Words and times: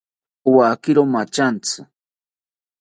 Owakiro 0.49 1.01
mathantzi 1.13 1.79